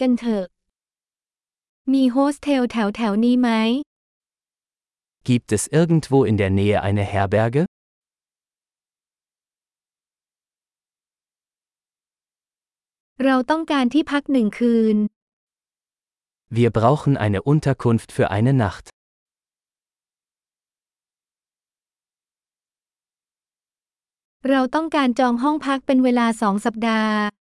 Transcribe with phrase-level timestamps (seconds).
[0.00, 0.44] กันเถอะ
[1.92, 3.50] มีโฮสเทลแถวแถวๆนี้ไหม
[5.28, 7.62] Gibt es irgendwo in der Nähe eine Herberge?
[13.24, 14.96] เราต้องการที่พักหนึ่งคืน
[16.58, 18.86] Wir brauchen eine Unterkunft für eine Nacht.
[24.50, 27.35] เราต้องการจองห้องพักเป็นเวลาสองสัปดาห์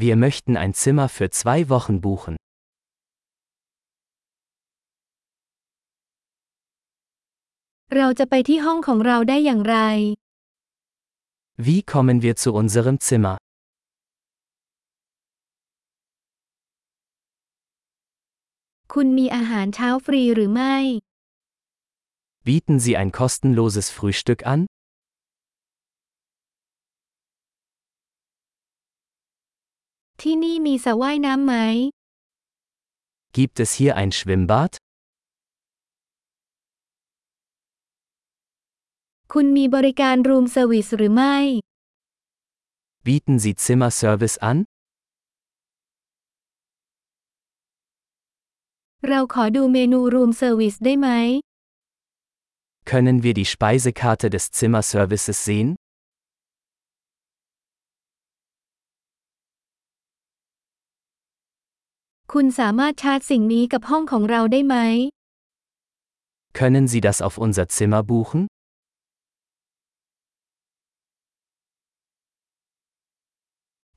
[0.00, 2.36] Wir möchten ein Zimmer für zwei Wochen buchen.
[11.56, 13.38] Wie kommen wir zu unserem Zimmer?
[22.44, 24.66] Bieten Sie ein kostenloses Frühstück an?
[30.21, 31.53] ที่นี่มีสระว่ายน้ำไหม
[33.37, 34.71] Gibt es hier ein Schwimmbad?
[39.33, 41.37] คุณมีบริการรูมเซอร์วิสหรือไม่
[43.05, 44.57] Bieten Sie Zimmerservice an?
[49.07, 51.09] เราขอดูเมนูรูมเซอร์วิสได้ไหม
[52.91, 55.69] Können wir die Speisekarte des Zimmerservices sehen?
[62.33, 64.75] คุณสามารถชาร์จสิ่งนี้กับห้องของเราได้ไหม
[66.59, 68.41] Können Sie das auf unser Zimmer buchen?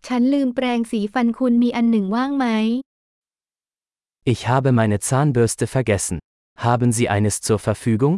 [0.07, 2.47] ฉันลืมแปรงสีฟันคุณมีอันหนึ่งว่างไหม
[4.33, 6.17] Ich habe meine Zahnbürste vergessen.
[6.69, 8.15] Haben Sie eines zur Verfügung?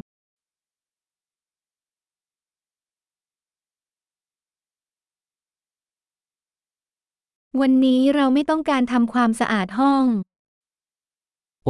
[7.61, 10.05] วันนี้เราไม่ต้องการทำความสะอาดห้อง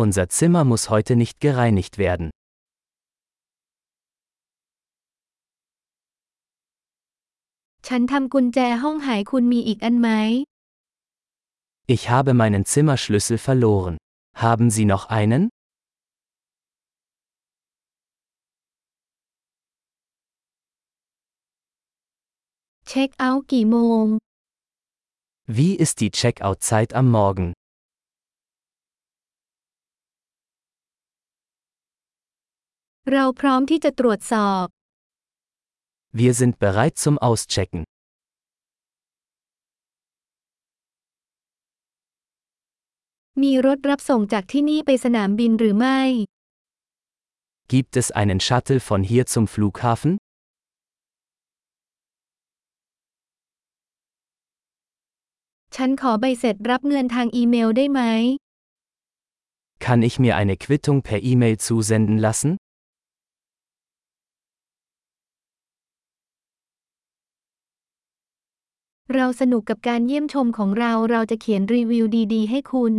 [0.02, 2.28] Unser Zimmer muss heute nicht gereinigt werden.
[7.86, 10.08] ฉันทำกุญแจห้องหายคุณมีอีกอันไหม
[11.94, 13.94] Ich habe meinen Zimmerschlüssel verloren.
[14.44, 15.42] Haben Sie noch einen?
[22.88, 24.06] เช็คเอาท์กี่โมง
[25.45, 27.51] wie ist die Checkout-Zeit am Morgen?
[36.13, 37.83] Wir sind bereit zum Auschecken.
[47.67, 50.17] Gibt es einen Shuttle von hier zum Flughafen?
[55.76, 58.00] ฉันขอใบเสร็จรับเงินทางอีเมลได้ไหม
[59.84, 62.50] Kann ich mir eine Quittung per E-Mail zusenden lassen?
[69.14, 72.04] เราสนุกกับการเยี่ยมชมของเรา เราจะเขียนรีวิว
[72.34, 72.94] ดีๆ ให้คุณ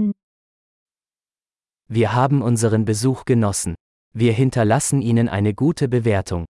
[1.98, 3.74] Wir haben unseren Besuch genossen.
[4.22, 6.44] Wir hinterlassen Ihnen eine gute Bewertung.